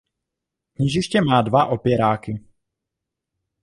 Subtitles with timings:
[0.75, 2.39] Kněžiště má dva opěráky.